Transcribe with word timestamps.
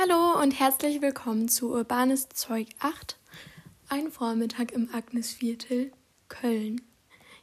Hallo 0.00 0.40
und 0.40 0.52
herzlich 0.52 1.02
willkommen 1.02 1.48
zu 1.48 1.72
Urbanes 1.72 2.28
Zeug 2.28 2.68
8, 2.78 3.18
ein 3.88 4.12
Vormittag 4.12 4.70
im 4.70 4.88
Agnesviertel 4.94 5.90
Köln. 6.28 6.80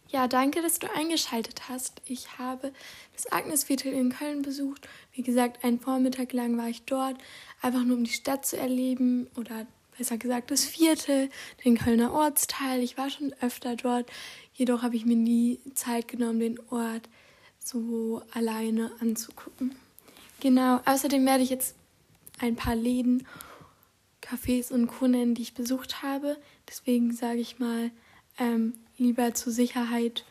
Ja, 0.07 0.29
danke, 0.29 0.61
dass 0.61 0.79
du 0.79 0.87
eingeschaltet 0.89 1.67
hast. 1.67 2.01
Ich 2.05 2.37
habe 2.37 2.71
das 3.13 3.29
Agnesviertel 3.29 3.91
in 3.91 4.09
Köln 4.09 4.41
besucht. 4.41 4.87
Wie 5.11 5.21
gesagt, 5.21 5.65
einen 5.65 5.81
Vormittag 5.81 6.31
lang 6.31 6.57
war 6.57 6.69
ich 6.69 6.83
dort, 6.83 7.17
einfach 7.61 7.83
nur 7.83 7.97
um 7.97 8.05
die 8.05 8.13
Stadt 8.13 8.45
zu 8.45 8.55
erleben 8.55 9.27
oder 9.35 9.67
besser 9.97 10.17
gesagt 10.17 10.49
das 10.49 10.63
Viertel, 10.63 11.29
den 11.65 11.77
Kölner 11.77 12.13
Ortsteil. 12.13 12.81
Ich 12.81 12.97
war 12.97 13.09
schon 13.09 13.35
öfter 13.41 13.75
dort, 13.75 14.09
jedoch 14.53 14.81
habe 14.81 14.95
ich 14.95 15.05
mir 15.05 15.17
nie 15.17 15.59
Zeit 15.73 16.07
genommen, 16.07 16.39
den 16.39 16.59
Ort 16.69 17.09
so 17.59 18.21
alleine 18.31 18.93
anzugucken. 19.01 19.75
Genau, 20.39 20.79
außerdem 20.85 21.25
werde 21.25 21.43
ich 21.43 21.49
jetzt 21.49 21.75
ein 22.39 22.55
paar 22.55 22.75
Läden, 22.75 23.25
Cafés 24.21 24.71
und 24.71 24.89
nennen, 25.01 25.35
die 25.35 25.43
ich 25.43 25.53
besucht 25.53 26.01
habe. 26.01 26.37
Deswegen 26.67 27.13
sage 27.13 27.39
ich 27.39 27.59
mal 27.59 27.91
ähm, 28.39 28.73
lieber 28.97 29.33
zur 29.33 29.53
Sicherheit 29.53 30.25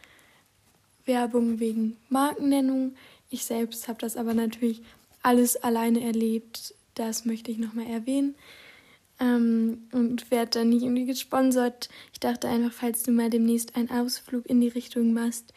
Werbung 1.06 1.60
wegen 1.60 1.96
Markennennung. 2.08 2.94
Ich 3.30 3.44
selbst 3.44 3.88
habe 3.88 3.98
das 4.00 4.16
aber 4.16 4.34
natürlich 4.34 4.82
alles 5.22 5.56
alleine 5.56 6.02
erlebt. 6.02 6.74
Das 6.94 7.24
möchte 7.24 7.50
ich 7.50 7.58
nochmal 7.58 7.86
erwähnen. 7.86 8.34
Ähm, 9.20 9.86
und 9.92 10.30
werde 10.30 10.58
dann 10.58 10.70
nicht 10.70 10.82
irgendwie 10.82 11.06
gesponsert. 11.06 11.88
Ich 12.12 12.20
dachte 12.20 12.48
einfach, 12.48 12.72
falls 12.72 13.04
du 13.04 13.12
mal 13.12 13.30
demnächst 13.30 13.76
einen 13.76 13.90
Ausflug 13.90 14.44
in 14.46 14.60
die 14.60 14.68
Richtung 14.68 15.12
machst 15.12 15.52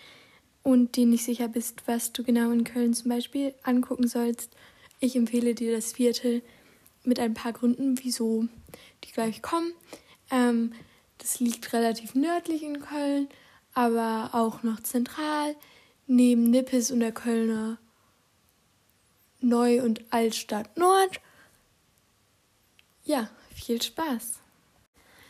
und 0.61 0.95
dir 0.95 1.07
nicht 1.07 1.23
sicher 1.23 1.47
bist, 1.47 1.83
was 1.87 2.13
du 2.13 2.23
genau 2.23 2.51
in 2.51 2.63
Köln 2.63 2.93
zum 2.93 3.09
Beispiel 3.09 3.55
angucken 3.63 4.07
sollst, 4.07 4.55
ich 4.99 5.15
empfehle 5.15 5.55
dir 5.55 5.75
das 5.75 5.93
Viertel 5.93 6.41
mit 7.03 7.19
ein 7.19 7.33
paar 7.33 7.53
Gründen, 7.53 7.97
wieso 8.03 8.47
die 9.03 9.11
gleich 9.11 9.41
kommen. 9.41 9.73
Ähm, 10.31 10.73
das 11.17 11.39
liegt 11.39 11.73
relativ 11.73 12.15
nördlich 12.15 12.63
in 12.63 12.81
Köln, 12.81 13.29
aber 13.73 14.31
auch 14.33 14.63
noch 14.63 14.81
zentral, 14.81 15.55
neben 16.05 16.49
Nippes 16.49 16.91
und 16.91 16.99
der 16.99 17.11
Kölner 17.11 17.77
Neu- 19.39 19.83
und 19.83 20.01
Altstadt 20.11 20.77
Nord. 20.77 21.21
Ja, 23.03 23.29
viel 23.53 23.81
Spaß. 23.81 24.39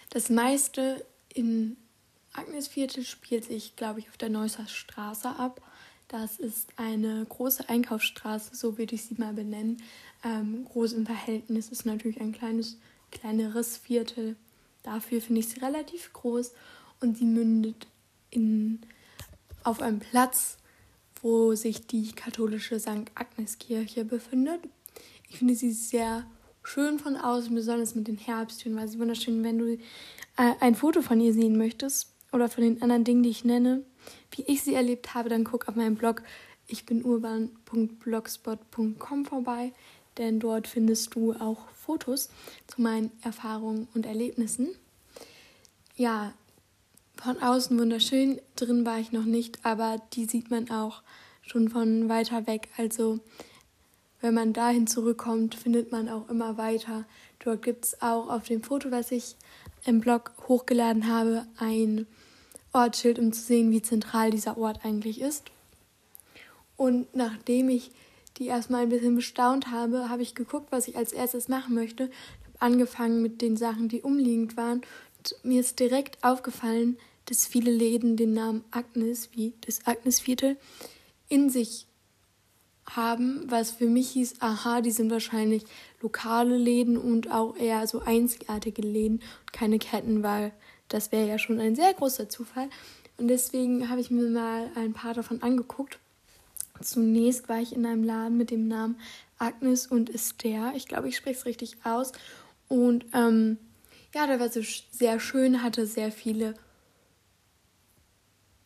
Das 0.10 0.30
meiste 0.30 1.06
in 1.34 1.78
Agnesviertel 2.34 3.04
spielt 3.04 3.46
sich, 3.46 3.76
glaube 3.76 4.00
ich, 4.00 4.10
auf 4.10 4.18
der 4.18 4.30
Neusser 4.30 4.68
Straße 4.68 5.28
ab. 5.28 5.62
Das 6.08 6.40
ist 6.40 6.70
eine 6.78 7.26
große 7.28 7.68
Einkaufsstraße, 7.68 8.56
so 8.56 8.78
würde 8.78 8.96
ich 8.96 9.04
sie 9.04 9.16
mal 9.16 9.34
benennen. 9.34 9.82
Ähm, 10.24 10.66
groß 10.66 10.94
im 10.94 11.06
Verhältnis 11.06 11.68
ist 11.68 11.86
natürlich 11.86 12.22
ein 12.22 12.32
kleines, 12.32 12.78
kleineres 13.12 13.78
Viertel. 13.78 14.38
Dafür 14.84 15.20
finde 15.20 15.42
ich 15.42 15.50
sie 15.50 15.60
relativ 15.60 16.14
groß 16.14 16.54
und 17.02 17.18
sie 17.18 17.26
mündet 17.26 17.88
in, 18.30 18.80
auf 19.64 19.82
einem 19.82 20.00
Platz, 20.00 20.58
wo 21.22 21.56
sich 21.56 21.88
die 21.88 22.14
katholische 22.14 22.80
St. 22.80 23.12
Agnes 23.16 23.60
Kirche 23.60 24.06
befindet. 24.06 24.62
Ich 25.30 25.40
finde 25.40 25.56
sie 25.56 25.72
sehr 25.72 26.26
schön 26.64 27.00
von 27.00 27.18
außen, 27.18 27.54
besonders 27.54 27.96
mit 27.96 28.08
den 28.08 28.18
Herbsttönen, 28.18 28.78
weil 28.78 28.88
sie 28.88 29.00
wunderschön, 29.00 29.44
wenn 29.44 29.58
du 29.58 29.74
äh, 29.74 29.80
ein 30.62 30.76
Foto 30.76 31.02
von 31.02 31.20
ihr 31.20 31.34
sehen 31.34 31.58
möchtest 31.58 32.14
oder 32.32 32.48
von 32.48 32.64
den 32.64 32.82
anderen 32.82 33.04
Dingen, 33.04 33.24
die 33.24 33.30
ich 33.30 33.44
nenne, 33.44 33.84
wie 34.32 34.44
ich 34.44 34.64
sie 34.64 34.74
erlebt 34.74 35.14
habe, 35.14 35.30
dann 35.30 35.44
guck 35.44 35.68
auf 35.68 35.76
meinem 35.76 35.96
Blog 35.96 36.24
ich 36.68 36.86
bin 36.86 37.04
urban.blogspot.com 37.04 39.26
vorbei, 39.26 39.74
denn 40.18 40.40
dort 40.42 40.68
findest 40.68 41.16
du 41.16 41.34
auch 41.34 41.70
Fotos 41.70 42.30
zu 42.68 42.82
meinen 42.82 43.10
Erfahrungen 43.24 43.88
und 43.94 44.06
Erlebnissen. 44.06 44.76
Ja, 45.96 46.34
von 47.16 47.42
außen 47.42 47.80
wunderschön, 47.80 48.42
drin 48.58 48.86
war 48.86 49.00
ich 49.00 49.14
noch 49.14 49.24
nicht, 49.24 49.66
aber 49.66 50.02
die 50.14 50.26
sieht 50.26 50.52
man 50.52 50.70
auch 50.70 51.02
schon 51.42 51.70
von 51.70 52.10
weiter 52.10 52.48
weg. 52.48 52.68
Also 52.78 53.22
wenn 54.20 54.34
man 54.34 54.52
dahin 54.52 54.88
zurückkommt, 54.88 55.56
findet 55.56 55.94
man 55.94 56.10
auch 56.10 56.28
immer 56.30 56.58
weiter. 56.58 57.06
Dort 57.40 57.62
gibt 57.62 57.86
es 57.86 58.02
auch 58.02 58.30
auf 58.30 58.44
dem 58.44 58.62
Foto, 58.62 58.92
was 58.92 59.12
ich 59.12 59.38
im 59.86 60.02
Blog 60.02 60.34
hochgeladen 60.48 61.08
habe, 61.08 61.48
ein 61.58 62.08
Ortsschild, 62.78 63.20
um 63.20 63.34
zu 63.34 63.42
sehen, 63.42 63.72
wie 63.72 63.82
zentral 63.82 64.32
dieser 64.32 64.58
Ort 64.58 64.86
eigentlich 64.86 65.22
ist. 65.22 65.52
Und 66.76 67.14
nachdem 67.16 67.70
ich 67.70 67.92
die 68.38 68.48
erstmal 68.48 68.84
ein 68.84 68.90
bisschen 68.90 69.16
bestaunt 69.16 69.72
habe, 69.72 70.10
habe 70.10 70.22
ich 70.22 70.36
geguckt, 70.36 70.68
was 70.70 70.88
ich 70.88 70.96
als 70.96 71.12
erstes 71.12 71.48
machen 71.48 71.74
möchte. 71.74 72.06
Ich 72.06 72.48
habe 72.48 72.62
angefangen 72.72 73.22
mit 73.22 73.42
den 73.42 73.58
Sachen, 73.58 73.90
die 73.90 74.02
umliegend 74.02 74.58
waren. 74.58 74.82
Und 75.18 75.36
mir 75.44 75.60
ist 75.60 75.80
direkt 75.80 76.24
aufgefallen, 76.24 76.98
dass 77.26 77.48
viele 77.48 77.72
Läden 77.72 78.16
den 78.16 78.34
Namen 78.34 78.64
Agnes, 78.72 79.30
wie 79.34 79.54
das 79.62 79.86
Agnesviertel, 79.86 80.58
in 81.30 81.50
sich 81.50 81.88
haben, 82.90 83.50
was 83.50 83.72
für 83.72 83.88
mich 83.88 84.12
hieß, 84.12 84.36
aha, 84.40 84.82
die 84.82 84.92
sind 84.92 85.12
wahrscheinlich 85.12 85.64
lokale 86.02 86.58
Läden 86.58 86.98
und 86.98 87.32
auch 87.32 87.58
eher 87.58 87.86
so 87.88 88.00
einzigartige 88.00 88.82
Läden 88.82 89.18
und 89.18 89.54
keine 89.54 89.80
Ketten, 89.80 90.24
weil 90.24 90.54
das 90.88 91.12
wäre 91.12 91.28
ja 91.28 91.38
schon 91.38 91.60
ein 91.60 91.76
sehr 91.76 91.94
großer 91.94 92.30
Zufall. 92.30 92.70
Und 93.18 93.28
deswegen 93.28 93.90
habe 93.90 94.02
ich 94.02 94.12
mir 94.12 94.30
mal 94.30 94.70
ein 94.76 94.94
paar 94.94 95.14
davon 95.14 95.42
angeguckt. 95.42 96.00
Zunächst 96.82 97.50
war 97.50 97.60
ich 97.60 97.76
in 97.76 97.86
einem 97.86 98.04
Laden 98.04 98.38
mit 98.38 98.52
dem 98.52 98.68
Namen 98.68 99.00
Agnes 99.40 99.88
und 99.88 100.14
Esther. 100.14 100.74
Ich 100.76 100.88
glaube, 100.88 101.10
ich 101.10 101.18
spreche 101.18 101.40
es 101.40 101.46
richtig 101.46 101.78
aus. 101.84 102.12
Und 102.68 103.06
ähm, 103.14 103.58
ja, 104.14 104.28
der 104.28 104.40
war 104.40 104.50
so 104.50 104.62
sehr 104.92 105.20
schön, 105.20 105.64
hatte 105.64 105.86
sehr 105.86 106.12
viele 106.12 106.54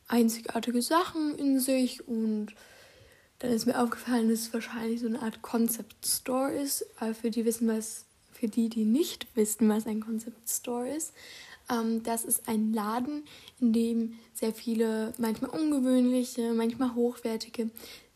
einzigartige 0.08 0.82
Sachen 0.82 1.38
in 1.38 1.60
sich 1.60 2.08
und 2.08 2.48
dann 3.40 3.52
ist 3.52 3.66
mir 3.66 3.82
aufgefallen, 3.82 4.30
dass 4.30 4.40
es 4.40 4.54
wahrscheinlich 4.54 5.00
so 5.00 5.08
eine 5.08 5.22
Art 5.22 5.42
Concept 5.42 6.06
Store 6.06 6.52
ist. 6.52 6.86
Für 7.20 7.32
die 7.32 7.46
wissen 7.46 7.68
was, 7.68 8.06
für 8.32 8.48
die, 8.48 8.70
die 8.70 8.86
nicht 8.86 9.36
wissen, 9.36 9.68
was 9.70 9.88
ein 9.88 10.02
Concept 10.02 10.48
Store 10.48 10.88
ist, 10.88 11.14
ähm, 11.72 12.04
das 12.04 12.26
ist 12.26 12.48
ein 12.48 12.74
Laden, 12.74 13.24
in 13.60 13.74
dem 13.74 14.14
sehr 14.34 14.54
viele, 14.54 15.14
manchmal 15.18 15.52
ungewöhnliche, 15.52 16.54
manchmal 16.54 16.94
hochwertige 16.94 17.70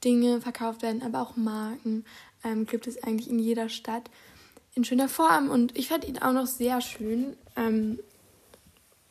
Dinge 0.04 0.42
verkauft 0.42 0.82
werden, 0.82 1.02
aber 1.02 1.22
auch 1.22 1.36
Marken 1.36 2.06
ähm, 2.44 2.66
gibt 2.66 2.88
es 2.88 3.02
eigentlich 3.02 3.30
in 3.30 3.40
jeder 3.40 3.70
Stadt 3.70 4.10
in 4.76 4.84
schöner 4.84 5.10
Form. 5.10 5.50
Und 5.50 5.78
ich 5.78 5.88
fand 5.88 6.06
ihn 6.06 6.20
auch 6.20 6.34
noch 6.34 6.48
sehr 6.48 6.82
schön. 6.82 7.36
Ähm, 7.56 8.00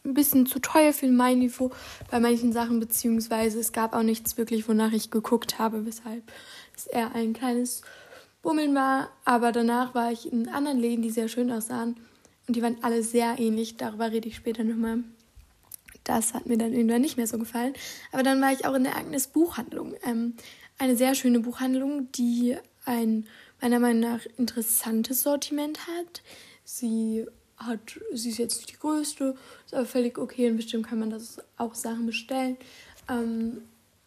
ein 0.05 0.13
bisschen 0.13 0.47
zu 0.47 0.59
teuer 0.59 0.93
für 0.93 1.09
mein 1.09 1.39
Niveau 1.39 1.71
bei 2.11 2.21
manchen 2.21 2.53
Sachen, 2.53 2.79
beziehungsweise 2.79 3.59
es 3.59 3.73
gab 3.73 3.95
auch 3.95 4.03
nichts 4.03 4.37
wirklich, 4.37 4.69
wonach 4.69 4.93
ich 4.93 5.11
geguckt 5.11 5.59
habe, 5.59 5.87
weshalb 5.87 6.23
es 6.77 6.87
eher 6.87 7.15
ein 7.15 7.33
kleines 7.33 7.81
Bummeln 8.43 8.75
war. 8.75 9.09
Aber 9.25 9.51
danach 9.51 9.95
war 9.95 10.13
ich 10.13 10.31
in 10.31 10.49
anderen 10.49 10.79
Läden, 10.79 11.01
die 11.01 11.11
sehr 11.11 11.29
schön 11.29 11.51
aussahen. 11.51 11.97
Und 12.47 12.57
die 12.57 12.63
waren 12.63 12.79
alle 12.83 13.03
sehr 13.03 13.39
ähnlich. 13.39 13.77
Darüber 13.77 14.11
rede 14.13 14.29
ich 14.29 14.37
später 14.37 14.65
nochmal. 14.65 14.99
Das 16.05 16.35
hat 16.35 16.47
mir 16.47 16.59
dann 16.59 16.73
irgendwann 16.73 17.01
nicht 17.01 17.17
mehr 17.17 17.27
so 17.27 17.39
gefallen. 17.39 17.75
Aber 18.13 18.23
dann 18.23 18.41
war 18.41 18.53
ich 18.53 18.67
auch 18.67 18.75
in 18.75 18.85
der 18.85 18.97
Agnes 18.97 19.29
Buchhandlung. 19.29 19.95
Ähm, 20.05 20.35
eine 20.79 20.97
sehr 20.97 21.15
schöne 21.15 21.41
Buchhandlung, 21.41 22.11
die 22.13 22.57
ein 22.85 23.27
meiner 23.61 23.81
Meinung 23.81 24.01
nach 24.01 24.27
interessantes 24.37 25.23
Sortiment 25.23 25.87
hat. 25.87 26.23
Sie 26.65 27.27
hat, 27.57 27.99
sie 28.13 28.31
ist 28.31 28.39
jetzt 28.39 28.57
nicht 28.57 28.73
die 28.73 28.79
größte, 28.79 29.37
ist 29.65 29.75
aber 29.75 29.87
völlig 29.87 30.19
okay 30.19 30.51
und 30.51 30.57
bestimmt 30.57 30.87
kann 30.87 30.99
man 30.99 31.11
das 31.11 31.39
auch 31.57 31.75
Sachen 31.75 32.07
bestellen. 32.07 32.57
Ähm, 33.09 33.63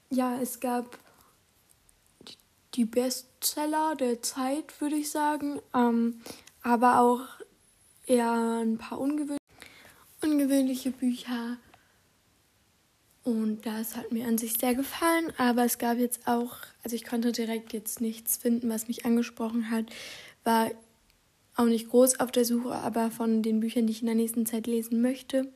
ja, 0.09 0.39
es 0.39 0.59
gab 0.59 0.99
die, 2.75 2.85
Bestseller 2.85 3.95
der 3.95 4.21
Zeit, 4.21 4.79
würde 4.79 4.97
ich 4.97 5.09
sagen, 5.09 5.59
ähm, 5.73 6.21
aber 6.61 6.99
auch 6.99 7.21
eher 8.07 8.31
ein 8.63 8.77
paar 8.77 8.99
ungewöhnliche, 8.99 9.37
ungewöhnliche 10.23 10.91
Bücher. 10.91 11.57
Und 13.23 13.65
das 13.65 13.97
hat 13.97 14.11
mir 14.11 14.25
an 14.25 14.37
sich 14.37 14.53
sehr 14.53 14.73
gefallen, 14.73 15.33
aber 15.37 15.65
es 15.65 15.77
gab 15.77 15.97
jetzt 15.97 16.27
auch, 16.27 16.55
also 16.83 16.95
ich 16.95 17.03
konnte 17.03 17.33
direkt 17.33 17.73
jetzt 17.73 17.99
nichts 17.99 18.37
finden, 18.37 18.69
was 18.69 18.87
mich 18.87 19.05
angesprochen 19.05 19.69
hat, 19.69 19.85
war 20.45 20.71
auch 21.57 21.65
nicht 21.65 21.89
groß 21.89 22.21
auf 22.21 22.31
der 22.31 22.45
Suche, 22.45 22.73
aber 22.73 23.11
von 23.11 23.43
den 23.43 23.59
Büchern, 23.59 23.85
die 23.85 23.91
ich 23.91 24.01
in 24.01 24.05
der 24.05 24.15
nächsten 24.15 24.45
Zeit 24.45 24.65
lesen 24.65 25.01
möchte, 25.01 25.51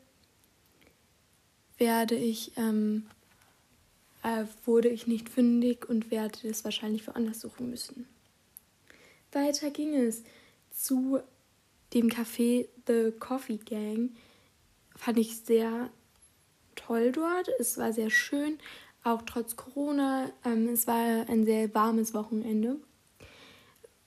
werde 1.78 2.16
ich, 2.16 2.52
ähm, 2.58 3.08
äh, 4.24 4.44
wurde 4.66 4.90
ich 4.90 5.08
nicht 5.08 5.30
fündig 5.30 5.88
und 5.88 6.12
werde 6.12 6.40
das 6.44 6.66
wahrscheinlich 6.66 7.08
woanders 7.08 7.40
suchen 7.40 7.70
müssen. 7.70 8.06
Weiter 9.32 9.70
ging 9.70 9.96
es 9.96 10.24
zu 10.72 11.22
dem 11.94 12.10
Café 12.10 12.68
The 12.88 13.12
Coffee 13.20 13.58
Gang 13.58 14.12
fand 14.96 15.18
ich 15.18 15.40
sehr 15.42 15.90
toll 16.76 17.12
dort. 17.12 17.48
Es 17.60 17.78
war 17.78 17.94
sehr 17.94 18.10
schön, 18.10 18.60
auch 19.04 19.24
trotz 19.24 19.56
Corona. 19.56 20.30
Ähm, 20.46 20.70
es 20.70 20.88
war 20.88 21.28
ein 21.30 21.46
sehr 21.46 21.74
warmes 21.74 22.14
Wochenende. 22.14 22.78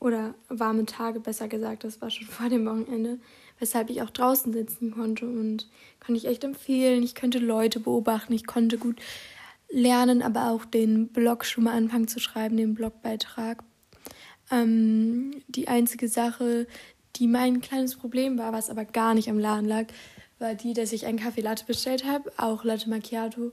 oder 0.00 0.34
warme 0.50 0.84
Tage 0.84 1.18
besser 1.18 1.48
gesagt, 1.48 1.84
das 1.84 2.00
war 2.02 2.10
schon 2.10 2.26
vor 2.28 2.48
dem 2.48 2.66
Wochenende, 2.66 3.18
weshalb 3.58 3.88
ich 3.90 4.02
auch 4.02 4.10
draußen 4.10 4.52
sitzen 4.52 4.90
konnte 4.90 5.26
und 5.26 5.68
kann 6.00 6.14
ich 6.14 6.26
echt 6.26 6.44
empfehlen. 6.44 7.02
Ich 7.02 7.14
könnte 7.14 7.38
Leute 7.38 7.80
beobachten, 7.80 8.34
ich 8.34 8.46
konnte 8.46 8.76
gut 8.76 9.00
lernen, 9.70 10.22
aber 10.22 10.50
auch 10.50 10.64
den 10.64 11.08
Blog 11.08 11.44
schon 11.44 11.64
mal 11.64 11.76
anfangen 11.76 12.08
zu 12.08 12.20
schreiben, 12.20 12.56
den 12.56 12.74
Blogbeitrag. 12.74 13.64
Ähm, 14.50 15.42
die 15.48 15.68
einzige 15.68 16.08
Sache, 16.08 16.66
die 17.16 17.26
mein 17.26 17.60
kleines 17.60 17.96
Problem 17.96 18.38
war, 18.38 18.52
was 18.52 18.70
aber 18.70 18.84
gar 18.84 19.14
nicht 19.14 19.28
am 19.28 19.38
Laden 19.38 19.68
lag, 19.68 19.86
war 20.38 20.54
die, 20.54 20.72
dass 20.72 20.92
ich 20.92 21.06
einen 21.06 21.18
Kaffee 21.18 21.40
Latte 21.40 21.64
bestellt 21.64 22.04
habe, 22.04 22.32
auch 22.36 22.64
Latte 22.64 22.90
Macchiato 22.90 23.52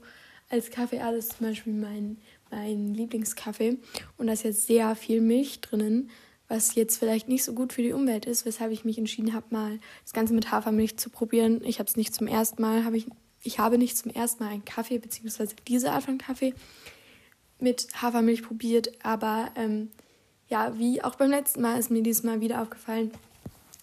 als 0.50 0.70
Kaffee, 0.70 1.00
alles 1.00 1.28
zum 1.28 1.46
Beispiel 1.46 1.72
mein, 1.72 2.18
mein 2.50 2.94
Lieblingskaffee. 2.94 3.78
Und 4.18 4.26
da 4.26 4.32
ist 4.32 4.44
jetzt 4.44 4.66
sehr 4.66 4.94
viel 4.94 5.20
Milch 5.20 5.60
drinnen, 5.60 6.10
was 6.48 6.74
jetzt 6.74 6.98
vielleicht 6.98 7.28
nicht 7.28 7.44
so 7.44 7.54
gut 7.54 7.72
für 7.72 7.82
die 7.82 7.92
Umwelt 7.92 8.26
ist, 8.26 8.44
weshalb 8.44 8.72
ich 8.72 8.84
mich 8.84 8.98
entschieden 8.98 9.32
habe, 9.32 9.46
mal 9.50 9.80
das 10.04 10.12
Ganze 10.12 10.34
mit 10.34 10.50
Hafermilch 10.50 10.98
zu 10.98 11.08
probieren. 11.08 11.62
Ich 11.64 11.78
habe 11.78 11.88
es 11.88 11.96
nicht 11.96 12.14
zum 12.14 12.26
ersten 12.26 12.60
Mal, 12.60 12.84
habe 12.84 12.98
ich, 12.98 13.06
ich 13.42 13.58
habe 13.58 13.78
nicht 13.78 13.96
zum 13.96 14.12
ersten 14.12 14.44
Mal 14.44 14.50
einen 14.50 14.64
Kaffee, 14.64 14.98
beziehungsweise 14.98 15.56
diese 15.66 15.92
Art 15.92 16.04
von 16.04 16.18
Kaffee 16.18 16.52
mit 17.58 17.88
Hafermilch 18.02 18.42
probiert, 18.42 18.92
aber 19.02 19.50
ähm, 19.54 19.90
ja, 20.48 20.78
wie 20.78 21.02
auch 21.02 21.14
beim 21.14 21.30
letzten 21.30 21.62
Mal 21.62 21.78
ist 21.78 21.90
mir 21.90 22.02
dieses 22.02 22.24
Mal 22.24 22.42
wieder 22.42 22.60
aufgefallen, 22.60 23.12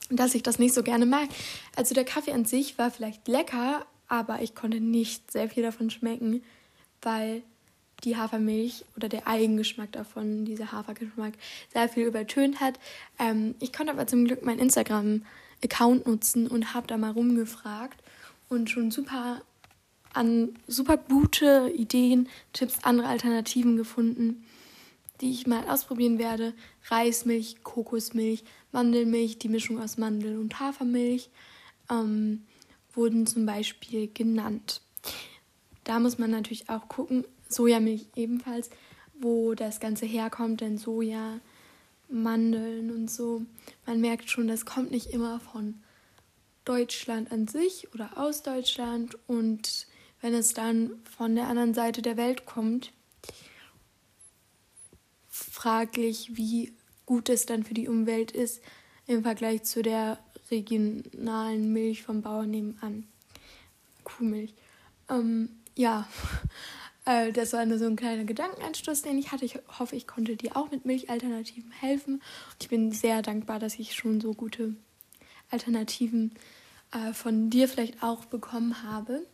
dass 0.10 0.36
ich 0.36 0.44
das 0.44 0.60
nicht 0.60 0.74
so 0.74 0.84
gerne 0.84 1.06
mag. 1.06 1.30
Also 1.76 1.94
der 1.94 2.06
Kaffee 2.06 2.34
an 2.34 2.46
sich 2.46 2.78
war 2.78 2.92
vielleicht 2.92 3.28
lecker, 3.28 3.86
aber 4.08 4.42
ich 4.42 4.56
konnte 4.56 4.80
nicht 4.80 5.32
sehr 5.32 5.50
viel 5.50 5.64
davon 5.64 5.90
schmecken, 5.90 6.44
weil 7.02 7.44
die 8.04 8.18
Hafermilch 8.18 8.86
oder 8.96 9.10
der 9.10 9.28
Eigengeschmack 9.28 9.92
davon, 9.92 10.46
dieser 10.46 10.72
Hafergeschmack, 10.72 11.34
sehr 11.74 11.90
viel 11.90 12.06
übertönt 12.06 12.60
hat. 12.60 12.80
Ähm, 13.20 13.56
ich 13.60 13.74
konnte 13.74 13.92
aber 13.92 14.08
zum 14.08 14.26
Glück 14.26 14.44
meinen 14.44 14.60
Instagram-Account 14.60 16.08
nutzen 16.08 16.48
und 16.48 16.74
habe 16.74 16.88
da 16.88 16.98
mal 16.98 17.12
rumgefragt 17.12 18.02
und 18.48 18.70
schon 18.70 18.92
super 18.92 19.42
an 20.14 20.56
super 20.68 20.98
gute 20.98 21.72
Ideen, 21.76 22.30
Tipps, 22.54 22.80
andere 22.84 23.08
Alternativen 23.08 23.78
gefunden, 23.78 24.44
die 25.22 25.32
ich 25.32 25.48
mal 25.48 25.68
ausprobieren 25.70 26.20
werde. 26.20 26.54
Reismilch, 26.90 27.64
Kokosmilch, 27.64 28.44
Mandelmilch, 28.72 29.38
die 29.40 29.50
Mischung 29.50 29.82
aus 29.82 29.98
Mandel 29.98 30.38
und 30.38 30.60
Hafermilch 30.60 31.30
ähm, 31.90 32.44
wurden 32.94 33.28
zum 33.28 33.46
Beispiel 33.46 34.10
genannt. 34.14 34.82
Da 35.84 36.00
muss 36.00 36.18
man 36.18 36.32
natürlich 36.32 36.70
auch 36.70 36.88
gucken, 36.88 37.26
Sojamilch 37.48 38.08
ebenfalls, 38.16 38.70
wo 39.20 39.56
das 39.56 39.80
Ganze 39.80 40.06
herkommt, 40.06 40.62
denn 40.62 40.78
Soja, 40.78 41.40
Mandeln 42.10 42.92
und 42.92 43.10
so. 43.10 43.44
Man 43.86 44.02
merkt 44.02 44.30
schon, 44.30 44.48
das 44.48 44.66
kommt 44.66 44.92
nicht 44.92 45.08
immer 45.08 45.40
von 45.40 45.76
Deutschland 46.66 47.32
an 47.32 47.48
sich 47.48 47.88
oder 47.94 48.18
aus 48.18 48.44
Deutschland 48.44 49.18
und 49.28 49.88
wenn 50.22 50.34
es 50.34 50.54
dann 50.54 50.92
von 51.18 51.36
der 51.36 51.48
anderen 51.48 51.74
Seite 51.74 52.02
der 52.02 52.18
Welt 52.18 52.46
kommt, 52.46 52.92
fraglich, 55.60 56.38
wie 56.38 56.72
gut 57.06 57.28
es 57.28 57.46
dann 57.46 57.64
für 57.64 57.74
die 57.74 57.90
Umwelt 57.90 58.32
ist 58.32 58.62
im 59.08 59.24
Vergleich 59.24 59.64
zu 59.64 59.82
der 59.82 60.18
regionalen 60.52 61.74
Milch 61.74 62.04
vom 62.04 62.22
Bauern 62.22 62.50
nebenan. 62.50 63.06
Kuhmilch. 64.06 64.54
Ähm, 65.10 65.50
ja, 65.76 66.08
äh, 67.06 67.34
das 67.34 67.52
war 67.52 67.66
nur 67.66 67.78
so 67.78 67.88
ein 67.88 67.98
kleiner 67.98 68.24
Gedankenanstoß, 68.24 69.02
den 69.02 69.18
ich 69.18 69.34
hatte. 69.34 69.44
Ich 69.44 69.60
hoffe, 69.80 69.98
ich 69.98 70.08
konnte 70.08 70.38
dir 70.38 70.56
auch 70.56 70.72
mit 70.72 70.86
Milchalternativen 70.86 71.72
helfen. 71.72 72.16
Und 72.16 72.62
ich 72.62 72.70
bin 72.70 72.94
sehr 72.94 73.22
dankbar, 73.22 73.60
dass 73.60 73.80
ich 73.80 73.96
schon 73.96 74.22
so 74.22 74.34
gute 74.34 74.76
Alternativen 75.52 76.36
äh, 76.94 77.12
von 77.12 77.50
dir 77.50 77.68
vielleicht 77.68 78.02
auch 78.02 78.24
bekommen 78.24 78.82
habe. 78.84 79.26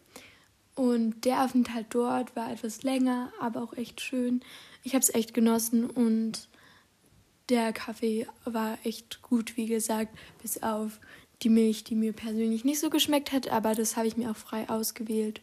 Und 0.75 1.23
der 1.23 1.43
Aufenthalt 1.43 1.87
dort 1.89 2.35
war 2.35 2.51
etwas 2.51 2.83
länger, 2.83 3.31
aber 3.39 3.63
auch 3.63 3.73
echt 3.73 4.01
schön. 4.01 4.41
Ich 4.83 4.93
habe 4.93 5.01
es 5.01 5.13
echt 5.13 5.33
genossen 5.33 5.89
und 5.89 6.49
der 7.49 7.71
Kaffee 7.73 8.27
war 8.43 8.77
echt 8.83 9.21
gut, 9.21 9.55
wie 9.55 9.67
gesagt, 9.67 10.17
bis 10.41 10.61
auf 10.61 10.99
die 11.41 11.49
Milch, 11.49 11.83
die 11.83 11.95
mir 11.95 12.13
persönlich 12.13 12.65
nicht 12.65 12.79
so 12.79 12.89
geschmeckt 12.89 13.31
hat, 13.31 13.49
aber 13.49 13.73
das 13.73 13.97
habe 13.97 14.07
ich 14.07 14.17
mir 14.17 14.31
auch 14.31 14.35
frei 14.35 14.67
ausgewählt. 14.69 15.41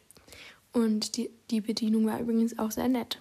Und 0.73 1.17
die, 1.17 1.31
die 1.51 1.61
Bedienung 1.61 2.07
war 2.07 2.21
übrigens 2.21 2.59
auch 2.59 2.71
sehr 2.71 2.89
nett. 2.89 3.19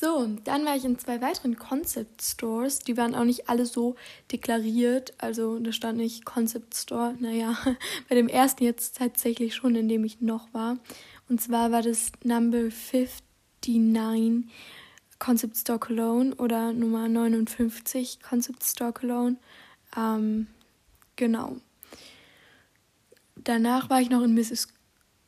So, 0.00 0.28
dann 0.44 0.64
war 0.64 0.76
ich 0.76 0.84
in 0.84 0.96
zwei 0.96 1.20
weiteren 1.20 1.56
Concept 1.56 2.22
Stores. 2.22 2.78
Die 2.78 2.96
waren 2.96 3.16
auch 3.16 3.24
nicht 3.24 3.48
alle 3.48 3.66
so 3.66 3.96
deklariert. 4.30 5.12
Also 5.18 5.58
da 5.58 5.72
stand 5.72 5.98
nicht 5.98 6.24
Concept 6.24 6.76
Store. 6.76 7.16
Naja, 7.18 7.58
bei 8.08 8.14
dem 8.14 8.28
ersten 8.28 8.62
jetzt 8.62 8.96
tatsächlich 8.98 9.56
schon, 9.56 9.74
in 9.74 9.88
dem 9.88 10.04
ich 10.04 10.20
noch 10.20 10.54
war. 10.54 10.78
Und 11.28 11.40
zwar 11.40 11.72
war 11.72 11.82
das 11.82 12.12
Number 12.22 12.68
59 13.66 14.46
Concept 15.18 15.56
Store 15.56 15.80
Cologne 15.80 16.32
oder 16.36 16.72
Nummer 16.72 17.08
59 17.08 18.20
Concept 18.22 18.62
Store 18.62 18.92
Cologne. 18.92 19.36
Ähm, 19.96 20.46
genau. 21.16 21.56
Danach 23.34 23.90
war 23.90 24.00
ich 24.00 24.10
noch 24.10 24.22
in 24.22 24.34
Mrs. 24.34 24.68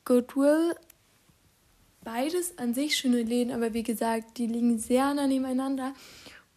Goodwill. 0.05 0.76
Beides 2.02 2.56
an 2.56 2.73
sich 2.73 2.97
schöne 2.97 3.23
Läden, 3.23 3.52
aber 3.52 3.75
wie 3.75 3.82
gesagt, 3.82 4.38
die 4.38 4.47
liegen 4.47 4.79
sehr 4.79 5.12
nah 5.12 5.26
nebeneinander 5.26 5.93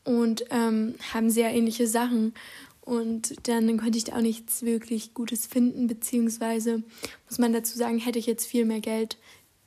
und 0.05 0.45
ähm, 0.51 0.95
haben 1.13 1.29
sehr 1.29 1.53
ähnliche 1.53 1.85
Sachen. 1.85 2.33
Und 2.79 3.47
dann 3.47 3.77
konnte 3.77 3.97
ich 3.97 4.05
da 4.05 4.15
auch 4.15 4.21
nichts 4.21 4.63
wirklich 4.63 5.13
Gutes 5.13 5.45
finden, 5.45 5.87
beziehungsweise 5.87 6.83
muss 7.29 7.39
man 7.39 7.53
dazu 7.53 7.77
sagen, 7.77 7.97
hätte 7.97 8.19
ich 8.19 8.25
jetzt 8.25 8.45
viel 8.45 8.65
mehr 8.65 8.81
Geld, 8.81 9.17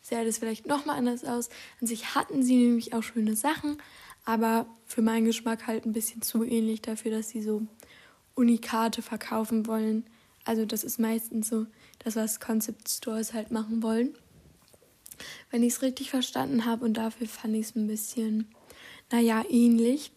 sähe 0.00 0.24
das 0.24 0.38
vielleicht 0.38 0.66
nochmal 0.66 0.96
anders 0.96 1.24
aus. 1.24 1.48
An 1.80 1.86
sich 1.86 2.14
hatten 2.14 2.42
sie 2.42 2.56
nämlich 2.56 2.94
auch 2.94 3.02
schöne 3.02 3.36
Sachen, 3.36 3.76
aber 4.24 4.66
für 4.86 5.02
meinen 5.02 5.26
Geschmack 5.26 5.66
halt 5.66 5.84
ein 5.84 5.92
bisschen 5.92 6.22
zu 6.22 6.42
ähnlich 6.42 6.82
dafür, 6.82 7.10
dass 7.10 7.30
sie 7.30 7.42
so 7.42 7.62
Unikate 8.34 9.02
verkaufen 9.02 9.66
wollen. 9.66 10.04
Also 10.44 10.64
das 10.64 10.84
ist 10.84 10.98
meistens 10.98 11.48
so 11.48 11.66
das, 11.98 12.16
was 12.16 12.40
Concept 12.40 12.88
Stores 12.88 13.34
halt 13.34 13.50
machen 13.50 13.82
wollen. 13.82 14.14
Wenn 15.50 15.62
ich 15.62 15.74
es 15.74 15.82
richtig 15.82 16.10
verstanden 16.10 16.64
habe 16.64 16.84
und 16.84 16.94
dafür 16.94 17.26
fand 17.26 17.54
ich 17.54 17.66
es 17.66 17.76
ein 17.76 17.86
bisschen, 17.86 18.48
naja, 19.10 19.44
ähnlich. 19.48 20.10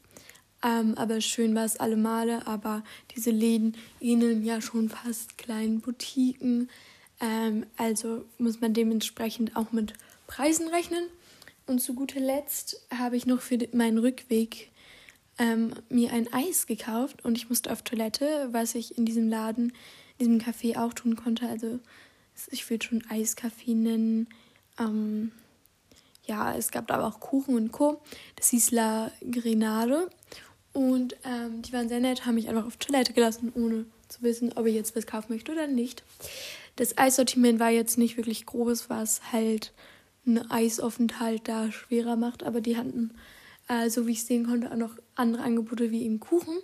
Ähm, 0.64 0.96
aber 0.98 1.22
schön 1.22 1.56
war 1.56 1.66
es 1.66 1.78
alle 1.78 1.96
Male, 1.96 2.46
aber 2.46 2.84
diese 3.16 3.32
Läden 3.32 3.78
ähneln 4.02 4.44
ja 4.44 4.62
schon 4.62 4.90
fast 4.90 5.38
kleinen 5.38 5.80
Boutiquen. 5.80 6.70
Ähm, 7.22 7.66
also 7.78 8.26
muss 8.38 8.60
man 8.60 8.74
dementsprechend 8.74 9.56
auch 9.56 9.72
mit 9.72 9.94
Preisen 10.28 10.68
rechnen. 10.68 11.06
Und 11.66 11.80
zu 11.80 11.94
guter 11.94 12.20
Letzt 12.20 12.82
habe 12.94 13.16
ich 13.16 13.26
noch 13.26 13.42
für 13.42 13.58
meinen 13.74 14.00
Rückweg 14.00 14.72
ähm, 15.38 15.74
mir 15.90 16.12
ein 16.12 16.32
Eis 16.34 16.68
gekauft 16.68 17.24
und 17.24 17.38
ich 17.38 17.48
musste 17.48 17.72
auf 17.72 17.82
Toilette, 17.82 18.50
was 18.52 18.76
ich 18.76 18.98
in 18.98 19.06
diesem 19.06 19.30
Laden, 19.30 19.72
in 20.18 20.40
diesem 20.40 20.40
Café 20.40 20.78
auch 20.78 20.94
tun 20.94 21.16
konnte. 21.16 21.48
Also 21.48 21.80
ich 22.52 22.70
würde 22.70 22.86
schon 22.86 23.04
Eiskaffee 23.10 23.74
nennen. 23.74 24.28
Ähm, 24.80 25.32
ja, 26.26 26.56
es 26.56 26.72
gab 26.72 26.92
aber 26.92 27.08
auch 27.08 27.20
Kuchen 27.20 27.56
und 27.56 27.72
Co. 27.72 28.02
Das 28.36 28.50
hieß 28.50 28.72
La 28.72 29.12
Grenade. 29.30 30.10
Und 30.74 31.16
ähm, 31.24 31.62
die 31.64 31.74
waren 31.74 31.90
sehr 31.90 32.00
nett, 32.00 32.26
haben 32.26 32.36
mich 32.36 32.48
einfach 32.48 32.66
auf 32.66 32.78
Toilette 32.78 33.14
gelassen, 33.14 33.52
ohne 33.56 33.86
zu 34.08 34.22
wissen, 34.22 34.54
ob 34.56 34.66
ich 34.66 34.76
jetzt 34.76 34.96
was 34.96 35.08
kaufen 35.08 35.34
möchte 35.34 35.52
oder 35.52 35.68
nicht. 35.68 36.04
Das 36.76 36.98
Eissortiment 36.98 37.60
war 37.60 37.70
jetzt 37.70 37.98
nicht 37.98 38.18
wirklich 38.18 38.46
grobes, 38.46 38.90
was 38.90 39.32
halt 39.32 39.74
einen 40.26 40.50
Eisaufenthalt 40.50 41.48
da 41.48 41.72
schwerer 41.72 42.16
macht, 42.16 42.44
aber 42.44 42.62
die 42.62 42.78
hatten, 42.78 43.12
äh, 43.68 43.90
so 43.90 44.08
wie 44.08 44.12
ich 44.12 44.24
sehen 44.24 44.46
konnte, 44.46 44.72
auch 44.72 44.76
noch 44.76 44.96
andere 45.16 45.44
Angebote 45.44 45.92
wie 45.92 46.04
eben 46.04 46.20
Kuchen. 46.20 46.58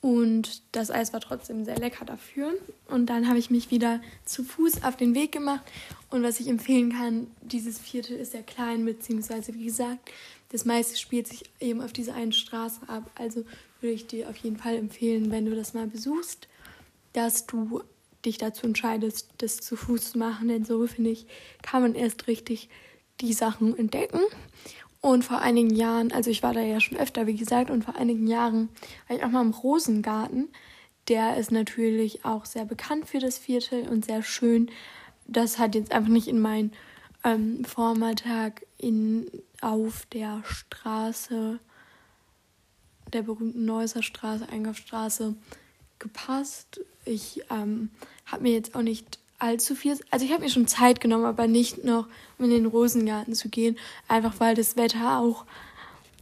Und 0.00 0.62
das 0.72 0.90
Eis 0.90 1.12
war 1.12 1.20
trotzdem 1.20 1.64
sehr 1.64 1.76
lecker 1.76 2.06
dafür. 2.06 2.54
Und 2.88 3.06
dann 3.06 3.28
habe 3.28 3.38
ich 3.38 3.50
mich 3.50 3.70
wieder 3.70 4.00
zu 4.24 4.44
Fuß 4.44 4.82
auf 4.82 4.96
den 4.96 5.14
Weg 5.14 5.32
gemacht. 5.32 5.62
Und 6.08 6.22
was 6.22 6.40
ich 6.40 6.48
empfehlen 6.48 6.92
kann, 6.92 7.26
dieses 7.42 7.78
Viertel 7.78 8.16
ist 8.16 8.32
sehr 8.32 8.42
klein, 8.42 8.84
beziehungsweise 8.84 9.54
wie 9.54 9.64
gesagt, 9.64 10.10
das 10.50 10.64
meiste 10.64 10.96
spielt 10.96 11.28
sich 11.28 11.44
eben 11.60 11.82
auf 11.82 11.92
dieser 11.92 12.14
einen 12.14 12.32
Straße 12.32 12.80
ab. 12.88 13.10
Also 13.14 13.44
würde 13.80 13.94
ich 13.94 14.06
dir 14.06 14.28
auf 14.30 14.36
jeden 14.36 14.56
Fall 14.56 14.76
empfehlen, 14.76 15.30
wenn 15.30 15.44
du 15.44 15.54
das 15.54 15.74
mal 15.74 15.86
besuchst, 15.86 16.48
dass 17.12 17.46
du 17.46 17.82
dich 18.24 18.38
dazu 18.38 18.66
entscheidest, 18.66 19.28
das 19.38 19.58
zu 19.58 19.76
Fuß 19.76 20.12
zu 20.12 20.18
machen. 20.18 20.48
Denn 20.48 20.64
so, 20.64 20.86
finde 20.86 21.10
ich, 21.10 21.26
kann 21.62 21.82
man 21.82 21.94
erst 21.94 22.26
richtig 22.26 22.68
die 23.20 23.32
Sachen 23.34 23.76
entdecken. 23.78 24.20
Und 25.00 25.24
vor 25.24 25.40
einigen 25.40 25.70
Jahren, 25.70 26.12
also 26.12 26.30
ich 26.30 26.42
war 26.42 26.52
da 26.52 26.60
ja 26.60 26.78
schon 26.78 26.98
öfter, 26.98 27.26
wie 27.26 27.36
gesagt, 27.36 27.70
und 27.70 27.84
vor 27.84 27.96
einigen 27.96 28.26
Jahren 28.26 28.68
war 29.08 29.16
ich 29.16 29.24
auch 29.24 29.30
mal 29.30 29.40
im 29.40 29.52
Rosengarten. 29.52 30.48
Der 31.08 31.36
ist 31.38 31.50
natürlich 31.50 32.24
auch 32.24 32.44
sehr 32.44 32.66
bekannt 32.66 33.08
für 33.08 33.18
das 33.18 33.38
Viertel 33.38 33.88
und 33.88 34.04
sehr 34.04 34.22
schön. 34.22 34.70
Das 35.26 35.58
hat 35.58 35.74
jetzt 35.74 35.92
einfach 35.92 36.10
nicht 36.10 36.28
in 36.28 36.40
meinen 36.40 36.72
ähm, 37.24 37.64
Vormittag 37.64 38.66
in, 38.76 39.30
auf 39.60 40.06
der 40.06 40.42
Straße 40.44 41.58
der 43.12 43.22
berühmten 43.22 43.64
Neusser 43.64 44.02
Straße, 44.02 44.48
Einkaufsstraße 44.48 45.34
gepasst. 45.98 46.80
Ich 47.04 47.42
ähm, 47.50 47.90
habe 48.26 48.42
mir 48.42 48.52
jetzt 48.52 48.74
auch 48.74 48.82
nicht 48.82 49.18
allzu 49.40 49.74
viel, 49.74 49.98
also 50.10 50.24
ich 50.24 50.32
habe 50.32 50.42
mir 50.42 50.50
schon 50.50 50.66
Zeit 50.66 51.00
genommen, 51.00 51.24
aber 51.24 51.46
nicht 51.46 51.84
noch, 51.84 52.06
um 52.38 52.44
in 52.46 52.50
den 52.50 52.66
Rosengarten 52.66 53.34
zu 53.34 53.48
gehen, 53.48 53.76
einfach 54.08 54.34
weil 54.38 54.54
das 54.54 54.76
Wetter 54.76 55.18
auch 55.18 55.44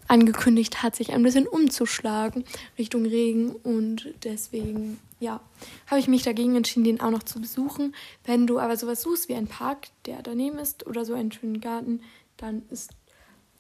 angekündigt 0.07 0.83
hat, 0.83 0.97
sich 0.97 1.13
ein 1.13 1.23
bisschen 1.23 1.47
umzuschlagen 1.47 2.45
Richtung 2.79 3.05
Regen 3.05 3.51
und 3.51 4.09
deswegen, 4.25 4.99
ja, 5.21 5.41
habe 5.87 6.01
ich 6.01 6.09
mich 6.09 6.23
dagegen 6.23 6.57
entschieden, 6.57 6.85
den 6.85 7.01
auch 7.01 7.11
noch 7.11 7.23
zu 7.23 7.41
besuchen. 7.41 7.95
Wenn 8.25 8.47
du 8.47 8.59
aber 8.59 8.77
sowas 8.77 9.03
suchst 9.03 9.29
wie 9.29 9.35
ein 9.35 9.49
Park, 9.49 9.89
der 10.07 10.23
daneben 10.23 10.59
ist 10.59 10.87
oder 10.87 11.05
so 11.05 11.15
einen 11.15 11.31
schönen 11.31 11.61
Garten, 11.61 12.01
dann 12.39 12.63
ist 12.71 12.91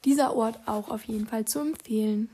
dieser 0.04 0.34
Ort 0.34 0.58
auch 0.66 0.88
auf 0.88 1.04
jeden 1.04 1.26
Fall 1.26 1.44
zu 1.44 1.60
empfehlen. 1.60 2.30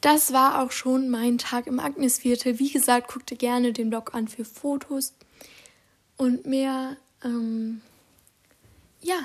Das 0.00 0.32
war 0.32 0.62
auch 0.62 0.70
schon 0.70 1.08
mein 1.08 1.38
Tag 1.38 1.66
im 1.66 1.80
Agnesviertel. 1.80 2.58
Wie 2.58 2.70
gesagt, 2.70 3.10
guck 3.12 3.26
dir 3.26 3.36
gerne 3.36 3.72
den 3.72 3.88
Blog 3.88 4.14
an 4.14 4.28
für 4.28 4.44
Fotos 4.44 5.14
und 6.16 6.46
mehr. 6.46 6.96
Ähm, 7.22 7.80
ja, 9.00 9.18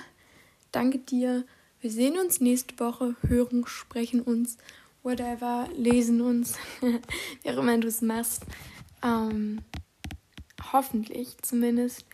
danke 0.72 1.00
dir. 1.00 1.46
Wir 1.82 1.92
sehen 1.92 2.18
uns 2.20 2.42
nächste 2.42 2.78
Woche, 2.80 3.16
hören, 3.28 3.66
sprechen 3.66 4.22
uns, 4.22 4.58
whatever, 5.04 5.70
lesen 5.76 6.22
uns, 6.22 6.58
wie 6.82 7.50
auch 7.50 7.58
immer 7.58 7.78
du 7.78 7.88
es 7.88 8.02
machst. 8.02 8.44
Ähm, 9.02 9.62
hoffentlich 10.72 11.38
zumindest. 11.42 12.06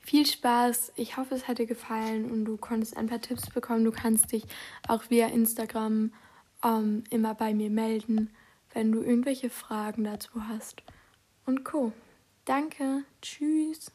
Viel 0.00 0.26
Spaß. 0.26 0.92
Ich 0.96 1.16
hoffe, 1.16 1.34
es 1.34 1.48
hat 1.48 1.58
dir 1.58 1.66
gefallen 1.66 2.30
und 2.30 2.44
du 2.44 2.58
konntest 2.58 2.96
ein 2.96 3.06
paar 3.06 3.22
Tipps 3.22 3.48
bekommen. 3.48 3.84
Du 3.84 3.92
kannst 3.92 4.32
dich 4.32 4.44
auch 4.86 5.04
via 5.08 5.28
Instagram 5.28 6.12
ähm, 6.62 7.04
immer 7.08 7.34
bei 7.34 7.54
mir 7.54 7.70
melden, 7.70 8.30
wenn 8.74 8.92
du 8.92 9.00
irgendwelche 9.00 9.48
Fragen 9.48 10.04
dazu 10.04 10.46
hast. 10.46 10.82
Und 11.46 11.64
Co. 11.64 11.92
Danke. 12.44 13.04
Tschüss. 13.22 13.93